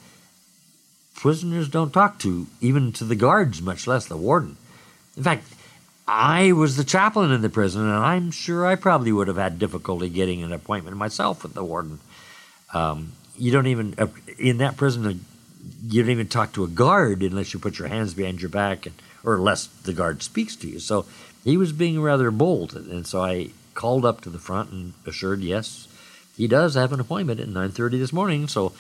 prisoners 1.15 1.69
don't 1.69 1.93
talk 1.93 2.19
to 2.21 2.47
even 2.61 2.93
to 2.93 3.05
the 3.05 3.17
guards, 3.17 3.61
much 3.61 3.87
less 3.87 4.07
the 4.07 4.17
warden. 4.17 4.57
In 5.17 5.23
fact, 5.23 5.45
I 6.13 6.51
was 6.51 6.77
the 6.77 6.83
chaplain 6.83 7.31
in 7.31 7.41
the 7.41 7.49
prison, 7.49 7.83
and 7.83 7.93
I'm 7.93 8.33
sure 8.33 8.67
I 8.67 8.75
probably 8.75 9.13
would 9.13 9.29
have 9.29 9.37
had 9.37 9.61
difficulty 9.61 10.09
getting 10.09 10.43
an 10.43 10.53
appointment 10.53 10.97
myself 10.97 11.45
with 11.45 11.55
the 11.55 11.63
warden. 11.63 12.01
Um, 12.75 13.13
you 13.39 13.53
don't 13.53 13.69
even 13.69 13.95
uh, 13.97 14.09
in 14.37 14.59
that 14.59 14.77
prison. 14.77 15.07
Uh, 15.07 15.15
you 15.87 16.03
don't 16.03 16.11
even 16.11 16.27
talk 16.27 16.53
to 16.55 16.65
a 16.65 16.69
guard 16.69 17.23
unless 17.23 17.55
you 17.55 17.61
put 17.61 17.79
your 17.79 17.87
hands 17.87 18.13
behind 18.13 18.43
your 18.43 18.49
back, 18.49 18.87
and, 18.87 18.97
or 19.23 19.37
unless 19.37 19.67
the 19.67 19.93
guard 19.93 20.25
speaks 20.25 20.57
to 20.57 20.67
you. 20.67 20.81
So 20.81 21.07
he 21.45 21.57
was 21.57 21.71
being 21.71 22.01
rather 22.01 22.33
bold, 22.33 22.75
and 22.75 23.07
so 23.07 23.23
I 23.23 23.51
called 23.75 24.05
up 24.05 24.21
to 24.23 24.31
the 24.31 24.41
front 24.41 24.73
and 24.73 24.95
assured, 25.07 25.43
yes, 25.43 25.87
he 26.37 26.49
does 26.49 26.75
have 26.75 26.93
an 26.93 26.99
appointment 26.99 27.39
at 27.39 27.47
9:30 27.47 28.01
this 28.01 28.13
morning. 28.13 28.49
So 28.49 28.73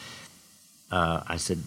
uh, 0.91 1.23
I 1.29 1.37
said, 1.37 1.63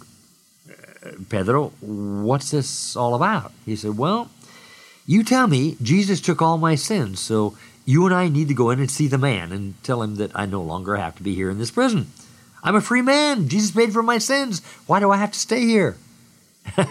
Pedro, 1.30 1.70
what's 1.80 2.52
this 2.52 2.98
all 2.98 3.16
about? 3.16 3.54
He 3.66 3.78
said, 3.78 3.98
Well, 3.98 4.30
you 5.06 5.24
tell 5.24 5.48
me 5.48 5.78
Jesus 5.82 6.22
took 6.22 6.42
all 6.42 6.58
my 6.58 6.76
sins, 6.76 7.20
so 7.20 7.58
you 7.86 8.06
and 8.06 8.14
I 8.14 8.30
need 8.30 8.48
to 8.48 8.54
go 8.54 8.70
in 8.70 8.80
and 8.80 8.90
see 8.90 9.08
the 9.08 9.18
man 9.18 9.52
and 9.52 9.82
tell 9.84 10.02
him 10.02 10.16
that 10.16 10.32
I 10.34 10.46
no 10.46 10.62
longer 10.62 10.96
have 10.96 11.16
to 11.18 11.24
be 11.24 11.36
here 11.36 11.50
in 11.50 11.60
this 11.60 11.72
prison. 11.72 12.08
I'm 12.64 12.76
a 12.76 12.82
free 12.82 13.02
man. 13.02 13.50
Jesus 13.50 13.72
paid 13.72 13.92
for 13.92 14.04
my 14.04 14.18
sins. 14.18 14.62
Why 14.88 15.00
do 15.00 15.12
I 15.12 15.18
have 15.18 15.32
to 15.32 15.40
stay 15.40 15.62
here? 15.62 15.98
I 16.78 16.86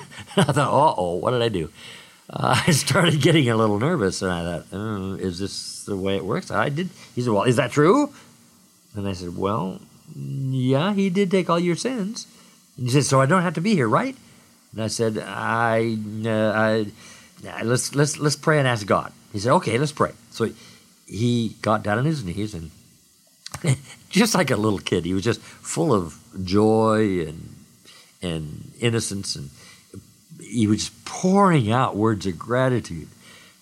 thought, 0.44 0.58
uh 0.58 0.94
oh, 0.96 1.14
what 1.14 1.30
did 1.30 1.42
I 1.42 1.48
do? 1.48 1.70
Uh, 2.28 2.62
I 2.66 2.72
started 2.72 3.20
getting 3.22 3.48
a 3.48 3.56
little 3.56 3.78
nervous, 3.78 4.20
and 4.22 4.30
I 4.30 4.42
thought, 4.42 4.66
oh, 4.72 5.14
is 5.14 5.38
this 5.38 5.84
the 5.84 5.96
way 5.96 6.16
it 6.16 6.24
works? 6.24 6.50
I 6.50 6.68
did. 6.68 6.90
He 7.14 7.22
said, 7.22 7.32
well, 7.32 7.44
is 7.44 7.56
that 7.56 7.72
true? 7.72 8.12
And 8.94 9.08
I 9.08 9.14
said, 9.14 9.36
well, 9.36 9.80
yeah, 10.14 10.92
he 10.92 11.08
did 11.08 11.30
take 11.30 11.48
all 11.48 11.58
your 11.58 11.76
sins. 11.76 12.26
And 12.76 12.86
he 12.86 12.92
said, 12.92 13.04
"So 13.04 13.20
I 13.20 13.26
don't 13.26 13.42
have 13.42 13.54
to 13.54 13.60
be 13.60 13.74
here, 13.74 13.88
right?" 13.88 14.16
And 14.72 14.82
I 14.82 14.86
said, 14.88 15.18
"I, 15.18 15.98
uh, 16.24 16.52
I, 16.54 16.86
let's 17.62 17.94
let's 17.94 18.18
let's 18.18 18.36
pray 18.36 18.58
and 18.58 18.68
ask 18.68 18.86
God." 18.86 19.12
He 19.32 19.38
said, 19.38 19.52
"Okay, 19.54 19.78
let's 19.78 19.92
pray." 19.92 20.12
So 20.30 20.50
he 21.06 21.56
got 21.62 21.82
down 21.82 21.98
on 21.98 22.04
his 22.04 22.24
knees 22.24 22.54
and 22.54 22.70
just 24.08 24.34
like 24.34 24.50
a 24.50 24.56
little 24.56 24.78
kid, 24.78 25.04
he 25.04 25.14
was 25.14 25.24
just 25.24 25.40
full 25.40 25.92
of 25.92 26.18
joy 26.44 27.20
and 27.26 27.56
and 28.22 28.72
innocence, 28.80 29.36
and 29.36 29.50
he 30.40 30.66
was 30.66 30.90
pouring 31.04 31.72
out 31.72 31.96
words 31.96 32.26
of 32.26 32.38
gratitude 32.38 33.08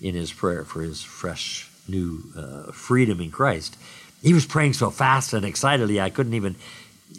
in 0.00 0.14
his 0.14 0.32
prayer 0.32 0.64
for 0.64 0.82
his 0.82 1.02
fresh 1.02 1.70
new 1.88 2.22
uh, 2.36 2.72
freedom 2.72 3.20
in 3.20 3.30
Christ. 3.30 3.76
He 4.22 4.34
was 4.34 4.44
praying 4.44 4.74
so 4.74 4.90
fast 4.90 5.32
and 5.32 5.44
excitedly, 5.44 6.00
I 6.00 6.10
couldn't 6.10 6.34
even 6.34 6.56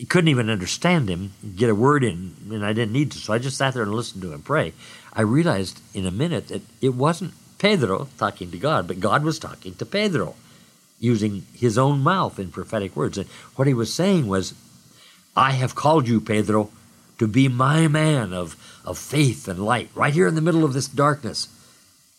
couldn't 0.09 0.29
even 0.29 0.49
understand 0.49 1.09
him, 1.09 1.33
get 1.55 1.69
a 1.69 1.75
word 1.75 2.03
in, 2.03 2.35
and 2.49 2.65
I 2.65 2.73
didn't 2.73 2.93
need 2.93 3.11
to. 3.11 3.17
So 3.17 3.33
I 3.33 3.39
just 3.39 3.57
sat 3.57 3.73
there 3.73 3.83
and 3.83 3.93
listened 3.93 4.21
to 4.23 4.33
him 4.33 4.41
pray. 4.41 4.73
I 5.13 5.21
realized 5.21 5.81
in 5.93 6.05
a 6.05 6.11
minute 6.11 6.47
that 6.47 6.61
it 6.81 6.95
wasn't 6.95 7.33
Pedro 7.59 8.07
talking 8.17 8.51
to 8.51 8.57
God, 8.57 8.87
but 8.87 8.99
God 8.99 9.23
was 9.23 9.37
talking 9.37 9.75
to 9.75 9.85
Pedro, 9.85 10.35
using 10.99 11.45
his 11.53 11.77
own 11.77 11.99
mouth 11.99 12.39
in 12.39 12.51
prophetic 12.51 12.95
words. 12.95 13.17
And 13.17 13.27
what 13.55 13.67
he 13.67 13.73
was 13.73 13.93
saying 13.93 14.27
was, 14.27 14.53
I 15.35 15.51
have 15.51 15.75
called 15.75 16.07
you, 16.07 16.19
Pedro, 16.21 16.69
to 17.19 17.27
be 17.27 17.47
my 17.47 17.87
man 17.87 18.33
of, 18.33 18.55
of 18.83 18.97
faith 18.97 19.47
and 19.47 19.63
light, 19.63 19.89
right 19.93 20.13
here 20.13 20.27
in 20.27 20.35
the 20.35 20.41
middle 20.41 20.63
of 20.63 20.73
this 20.73 20.87
darkness. 20.87 21.47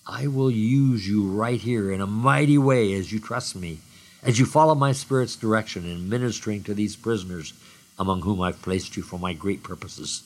I 0.07 0.27
will 0.27 0.51
use 0.51 1.09
you 1.09 1.29
right 1.29 1.61
here 1.61 1.91
in 1.91 2.01
a 2.01 2.07
mighty 2.07 2.59
way 2.59 2.93
as 2.95 3.13
you 3.13 3.19
trust 3.19 3.57
me 3.57 3.79
as 4.23 4.39
you 4.39 4.47
follow 4.47 4.75
my 4.75 4.93
Spirit's 4.93 5.37
direction 5.37 5.85
in 5.85 6.09
ministering 6.09 6.63
to 6.63 6.75
these 6.75 6.97
prisoners 6.97 7.53
among 7.99 8.23
whom 8.23 8.41
I've 8.41 8.63
placed 8.63 8.97
you 8.97 9.03
for 9.03 9.19
my 9.19 9.33
great 9.33 9.63
purposes. 9.63 10.23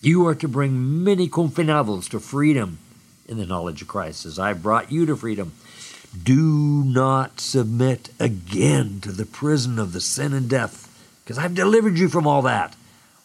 You 0.00 0.26
are 0.26 0.34
to 0.36 0.48
bring 0.48 1.04
many 1.04 1.28
confinados 1.28 2.08
to 2.10 2.20
freedom 2.20 2.78
in 3.26 3.38
the 3.38 3.46
knowledge 3.46 3.82
of 3.82 3.88
Christ, 3.88 4.26
as 4.26 4.38
I 4.38 4.52
brought 4.52 4.90
you 4.90 5.06
to 5.06 5.16
freedom. 5.16 5.52
Do 6.22 6.82
not 6.84 7.40
submit 7.40 8.10
again 8.18 9.00
to 9.02 9.12
the 9.12 9.26
prison 9.26 9.78
of 9.78 9.92
the 9.92 10.00
sin 10.00 10.32
and 10.32 10.48
death, 10.48 10.88
because 11.22 11.38
I've 11.38 11.54
delivered 11.54 11.98
you 11.98 12.08
from 12.08 12.26
all 12.26 12.42
that. 12.42 12.74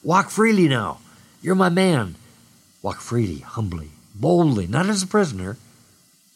Walk 0.04 0.30
freely 0.30 0.68
now. 0.68 1.00
You're 1.42 1.56
my 1.56 1.70
man. 1.70 2.16
Walk 2.82 3.02
freely, 3.02 3.40
humbly, 3.40 3.90
boldly, 4.14 4.68
not 4.68 4.88
as 4.88 5.02
a 5.02 5.08
prisoner, 5.08 5.58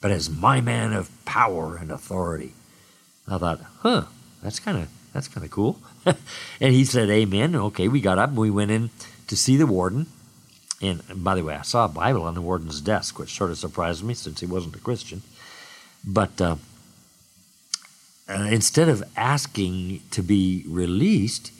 but 0.01 0.09
as 0.09 0.29
my 0.29 0.61
man 0.61 0.93
of 0.93 1.11
power 1.25 1.75
and 1.75 1.91
authority. 1.91 2.53
I 3.29 3.37
thought, 3.37 3.61
huh, 3.79 4.05
that's 4.41 4.59
kind 4.59 4.77
of 4.77 4.89
that's 5.13 5.27
kind 5.27 5.43
of 5.43 5.51
cool. 5.51 5.79
and 6.05 6.73
he 6.73 6.85
said, 6.85 7.09
Amen. 7.09 7.55
Okay, 7.55 7.87
we 7.87 8.01
got 8.01 8.19
up 8.19 8.29
and 8.29 8.37
we 8.37 8.49
went 8.49 8.71
in 8.71 8.89
to 9.27 9.35
see 9.35 9.57
the 9.57 9.65
warden. 9.65 10.07
And 10.81 11.01
by 11.15 11.35
the 11.35 11.43
way, 11.43 11.55
I 11.55 11.63
saw 11.63 11.85
a 11.85 11.89
Bible 11.89 12.23
on 12.23 12.35
the 12.35 12.41
warden's 12.41 12.79
desk, 12.79 13.19
which 13.19 13.35
sort 13.35 13.51
of 13.51 13.57
surprised 13.57 14.03
me 14.03 14.13
since 14.13 14.39
he 14.39 14.45
wasn't 14.45 14.75
a 14.75 14.79
Christian. 14.79 15.23
But 16.05 16.39
uh, 16.39 16.55
uh, 18.29 18.47
instead 18.49 18.87
of 18.87 19.03
asking 19.17 20.01
to 20.11 20.21
be 20.21 20.63
released, 20.67 21.51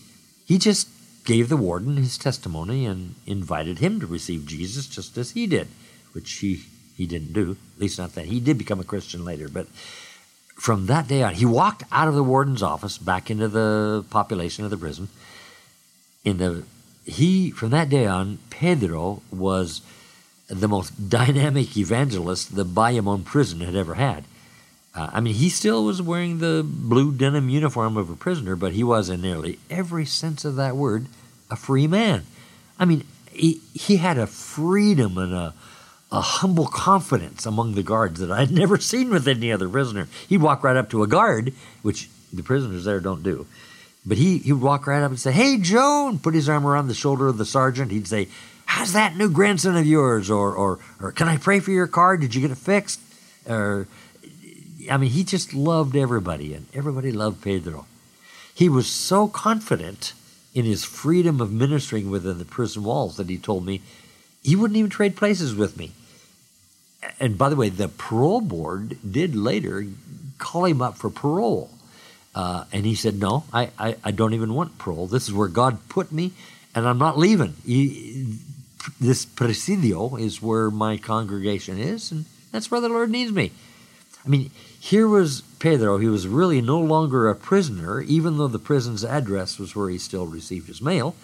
he 0.46 0.58
just 0.58 0.88
gave 1.26 1.50
the 1.50 1.58
warden 1.58 1.98
his 1.98 2.18
testimony 2.18 2.86
and 2.86 3.16
invited 3.26 3.80
him 3.80 4.00
to 4.00 4.08
receive 4.08 4.46
Jesus 4.46 4.88
just 4.88 5.18
as 5.18 5.32
he 5.32 5.48
did, 5.48 5.68
which 6.14 6.32
he, 6.34 6.64
he 6.96 7.06
didn't 7.06 7.34
do, 7.34 7.58
at 7.76 7.82
least 7.82 8.00
not 8.00 8.16
that. 8.16 8.26
He 8.26 8.40
did 8.40 8.58
become 8.58 8.80
a 8.80 8.86
Christian 8.86 9.26
later, 9.26 9.50
but 9.50 9.68
from 10.60 10.88
that 10.88 11.08
day 11.08 11.24
on, 11.24 11.34
he 11.34 11.46
walked 11.46 11.84
out 11.92 12.08
of 12.08 12.16
the 12.16 12.24
warden's 12.24 12.62
office 12.62 12.98
back 12.98 13.32
into 13.32 13.48
the 13.48 14.04
population 14.10 14.66
of 14.66 14.72
the 14.72 14.78
prison. 14.78 15.08
In 16.26 16.38
the 16.38 16.64
he 17.06 17.50
from 17.52 17.70
that 17.70 17.90
day 17.90 18.06
on, 18.06 18.40
Pedro 18.50 19.22
was 19.32 19.82
the 20.48 20.68
most 20.68 21.10
dynamic 21.10 21.78
evangelist 21.78 22.56
the 22.56 22.66
Bayamon 22.66 23.24
prison 23.24 23.62
had 23.62 23.76
ever 23.76 23.96
had. 23.96 24.26
Uh, 24.94 25.10
I 25.14 25.22
mean, 25.22 25.36
he 25.36 25.50
still 25.50 25.86
was 25.86 26.02
wearing 26.02 26.40
the 26.40 26.66
blue 26.66 27.14
denim 27.14 27.48
uniform 27.48 27.96
of 27.96 28.10
a 28.10 28.16
prisoner, 28.16 28.56
but 28.56 28.74
he 28.74 28.84
was, 28.84 29.10
in 29.10 29.22
nearly 29.22 29.60
every 29.70 30.06
sense 30.06 30.44
of 30.44 30.56
that 30.56 30.76
word, 30.76 31.06
a 31.50 31.56
free 31.56 31.88
man. 31.88 32.26
I 32.78 32.86
mean, 32.86 33.06
he, 33.32 33.62
he 33.74 33.98
had 33.98 34.18
a 34.18 34.28
freedom 34.28 35.18
and 35.18 35.34
a, 35.34 35.54
a 36.12 36.22
humble 36.22 36.66
confidence 36.66 37.46
among 37.46 37.76
the 37.76 37.84
guards 37.84 38.20
that 38.20 38.32
I 38.32 38.42
had 38.42 38.52
never 38.64 38.78
seen 38.78 39.10
with 39.10 39.28
any 39.28 39.52
other 39.52 39.70
prisoner. 39.70 40.08
He'd 40.28 40.42
walk 40.42 40.64
right 40.64 40.78
up 40.78 40.90
to 40.92 41.04
a 41.04 41.08
guard, 41.08 41.54
which 41.82 42.10
the 42.34 42.44
prisoners 42.44 42.86
there 42.86 43.00
don't 43.00 43.24
do. 43.24 43.46
But 44.06 44.18
he, 44.18 44.40
he 44.40 44.54
would 44.54 44.62
walk 44.62 44.88
right 44.88 45.04
up 45.04 45.12
and 45.12 45.20
say, 45.20 45.32
Hey, 45.32 45.58
Joe, 45.58 46.18
put 46.22 46.34
his 46.34 46.50
arm 46.50 46.66
around 46.66 46.88
the 46.88 46.94
shoulder 46.94 47.28
of 47.28 47.38
the 47.38 47.46
sergeant. 47.46 47.92
He'd 47.92 48.08
say, 48.08 48.28
How's 48.66 48.94
that 48.94 49.18
new 49.18 49.30
grandson 49.30 49.76
of 49.76 49.86
yours? 49.86 50.30
Or, 50.30 50.54
or, 50.54 50.80
or 51.02 51.12
Can 51.12 51.28
I 51.28 51.38
pray 51.38 51.60
for 51.60 51.72
your 51.72 51.88
car? 51.88 52.18
Did 52.18 52.34
you 52.34 52.42
get 52.42 52.52
it 52.52 52.58
fixed? 52.58 53.00
Or, 53.48 53.88
I 54.90 54.98
mean, 54.98 55.10
he 55.10 55.24
just 55.24 55.54
loved 55.54 55.96
everybody, 55.96 56.54
and 56.54 56.68
everybody 56.74 57.12
loved 57.12 57.42
Pedro. 57.42 57.86
He 58.54 58.70
was 58.70 58.88
so 58.88 59.28
confident 59.28 60.14
in 60.54 60.66
his 60.66 60.84
freedom 60.84 61.42
of 61.42 61.52
ministering 61.52 62.10
within 62.10 62.40
the 62.40 62.46
prison 62.46 62.84
walls 62.84 63.18
that 63.18 63.30
he 63.30 63.38
told 63.38 63.66
me 63.66 63.82
he 64.44 64.56
wouldn't 64.56 64.78
even 64.78 64.90
trade 64.90 65.16
places 65.16 65.54
with 65.54 65.78
me 65.78 65.92
and 67.20 67.38
by 67.38 67.50
the 67.50 67.56
way, 67.56 67.70
the 67.70 67.88
parole 67.88 68.42
board 68.42 68.98
did 69.10 69.36
later 69.36 69.86
call 70.38 70.66
him 70.66 70.82
up 70.82 70.98
for 70.98 71.10
parole. 71.10 71.70
Uh, 72.36 72.66
and 72.72 72.86
he 72.86 72.96
said, 72.96 73.20
No, 73.20 73.44
I, 73.52 73.70
I, 73.78 73.96
I, 74.04 74.12
don't 74.12 74.34
even 74.34 74.54
want 74.54 74.78
parole. 74.78 75.08
This 75.08 75.28
is 75.28 75.34
where 75.34 75.48
God 75.48 75.90
put 75.90 76.12
me, 76.12 76.32
and 76.76 76.88
I'm 76.88 77.00
not 77.00 77.18
leaving. 77.18 77.56
He, 77.66 78.38
this 79.00 79.26
presidio 79.26 80.16
is 80.16 80.42
where 80.42 80.70
my 80.70 80.98
congregation 80.98 81.80
is, 81.80 82.12
and 82.12 82.26
that's 82.52 82.70
where 82.70 82.82
the 82.82 82.90
Lord 82.90 83.10
needs 83.10 83.32
me. 83.32 83.52
I 84.26 84.30
mean, 84.30 84.52
here 84.80 85.08
was 85.08 85.42
Pedro. 85.60 85.98
He 85.98 86.08
was 86.08 86.28
really 86.28 86.62
no 86.62 86.80
longer 86.80 87.28
a 87.28 87.36
prisoner, 87.36 88.02
even 88.02 88.38
though 88.38 88.48
the 88.48 88.60
prison's 88.60 89.04
address 89.04 89.58
was 89.58 89.76
where 89.76 89.90
he 89.90 89.98
still 89.98 90.28
received 90.28 90.68
his 90.68 90.82
mail. 90.82 91.16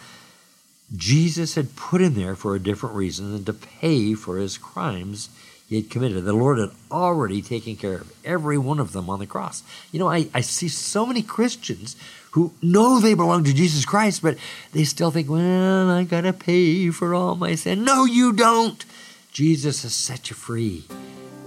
Jesus 0.95 1.55
had 1.55 1.75
put 1.75 2.01
him 2.01 2.15
there 2.15 2.35
for 2.35 2.55
a 2.55 2.59
different 2.59 2.95
reason 2.95 3.31
than 3.31 3.45
to 3.45 3.53
pay 3.53 4.13
for 4.13 4.37
his 4.37 4.57
crimes 4.57 5.29
he 5.67 5.77
had 5.77 5.89
committed. 5.89 6.23
The 6.23 6.33
Lord 6.33 6.59
had 6.59 6.69
already 6.91 7.41
taken 7.41 7.75
care 7.75 7.95
of 7.95 8.13
every 8.23 8.57
one 8.57 8.79
of 8.79 8.91
them 8.91 9.09
on 9.09 9.19
the 9.19 9.25
cross. 9.25 9.63
You 9.91 9.99
know, 9.99 10.09
I, 10.09 10.27
I 10.33 10.41
see 10.41 10.67
so 10.67 11.05
many 11.05 11.23
Christians 11.23 11.95
who 12.31 12.53
know 12.61 12.99
they 12.99 13.15
belong 13.15 13.43
to 13.45 13.53
Jesus 13.53 13.85
Christ, 13.85 14.21
but 14.21 14.37
they 14.73 14.83
still 14.83 15.09
think, 15.09 15.29
well, 15.29 15.89
I 15.89 16.03
got 16.03 16.21
to 16.21 16.33
pay 16.33 16.89
for 16.91 17.15
all 17.15 17.35
my 17.35 17.55
sin. 17.55 17.83
No, 17.83 18.05
you 18.05 18.33
don't. 18.33 18.85
Jesus 19.31 19.81
has 19.83 19.95
set 19.95 20.29
you 20.29 20.35
free. 20.35 20.85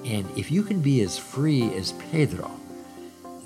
And 0.05 0.27
if 0.37 0.51
you 0.51 0.63
can 0.63 0.81
be 0.81 1.01
as 1.03 1.19
free 1.19 1.73
as 1.75 1.93
Pedro, 2.11 2.51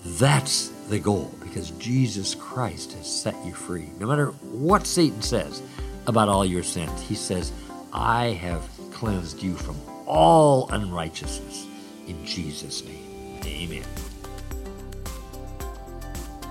that's 0.05 0.69
the 0.89 0.99
goal 0.99 1.35
because 1.43 1.71
Jesus 1.73 2.35
Christ 2.35 2.93
has 2.95 3.07
set 3.07 3.35
you 3.45 3.53
free. 3.53 3.91
No 3.99 4.07
matter 4.07 4.29
what 4.53 4.87
Satan 4.87 5.21
says 5.21 5.63
about 6.07 6.29
all 6.29 6.47
your 6.47 6.63
sins, 6.63 7.03
he 7.03 7.15
says, 7.15 7.53
I 7.93 8.27
have 8.29 8.67
cleansed 8.93 9.43
you 9.43 9.55
from 9.55 9.77
all 10.13 10.69
unrighteousness. 10.71 11.67
In 12.07 12.25
Jesus' 12.27 12.85
name, 12.85 13.41
amen. 13.45 13.85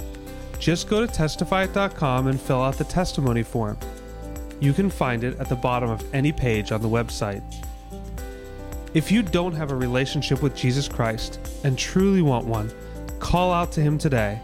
Just 0.58 0.88
go 0.88 1.04
to 1.04 1.12
testifyit.com 1.12 2.28
and 2.28 2.40
fill 2.40 2.62
out 2.62 2.78
the 2.78 2.84
testimony 2.84 3.42
form. 3.42 3.76
You 4.60 4.72
can 4.72 4.88
find 4.88 5.24
it 5.24 5.38
at 5.38 5.48
the 5.48 5.56
bottom 5.56 5.90
of 5.90 6.02
any 6.14 6.32
page 6.32 6.72
on 6.72 6.80
the 6.80 6.88
website. 6.88 7.42
If 8.94 9.10
you 9.10 9.22
don't 9.22 9.54
have 9.54 9.72
a 9.72 9.76
relationship 9.76 10.42
with 10.42 10.54
Jesus 10.54 10.88
Christ 10.88 11.40
and 11.64 11.76
truly 11.76 12.22
want 12.22 12.46
one, 12.46 12.70
call 13.18 13.52
out 13.52 13.72
to 13.72 13.80
Him 13.80 13.98
today. 13.98 14.40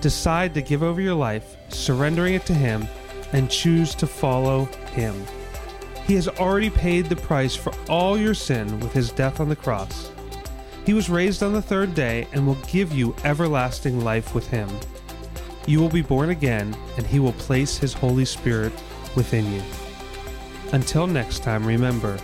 Decide 0.00 0.54
to 0.54 0.62
give 0.62 0.82
over 0.82 1.00
your 1.00 1.14
life, 1.14 1.56
surrendering 1.68 2.34
it 2.34 2.46
to 2.46 2.54
Him, 2.54 2.88
and 3.32 3.50
choose 3.50 3.94
to 3.96 4.06
follow 4.06 4.64
Him. 4.92 5.14
He 6.06 6.14
has 6.14 6.28
already 6.28 6.70
paid 6.70 7.06
the 7.06 7.16
price 7.16 7.56
for 7.56 7.72
all 7.88 8.16
your 8.16 8.34
sin 8.34 8.78
with 8.80 8.92
His 8.92 9.10
death 9.10 9.40
on 9.40 9.48
the 9.48 9.56
cross. 9.56 10.10
He 10.84 10.94
was 10.94 11.10
raised 11.10 11.42
on 11.42 11.52
the 11.52 11.62
third 11.62 11.94
day 11.94 12.28
and 12.32 12.46
will 12.46 12.58
give 12.68 12.92
you 12.92 13.16
everlasting 13.24 14.04
life 14.04 14.34
with 14.34 14.48
Him. 14.48 14.68
You 15.66 15.80
will 15.80 15.88
be 15.88 16.02
born 16.02 16.30
again, 16.30 16.76
and 16.96 17.04
He 17.04 17.18
will 17.18 17.32
place 17.32 17.76
His 17.76 17.92
Holy 17.92 18.24
Spirit 18.24 18.72
within 19.16 19.52
you. 19.52 19.62
Until 20.72 21.08
next 21.08 21.40
time, 21.40 21.66
remember, 21.66 22.18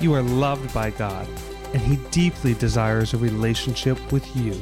you 0.00 0.14
are 0.14 0.22
loved 0.22 0.72
by 0.72 0.90
God, 0.90 1.26
and 1.72 1.82
He 1.82 1.96
deeply 2.12 2.54
desires 2.54 3.14
a 3.14 3.18
relationship 3.18 4.12
with 4.12 4.36
you. 4.36 4.60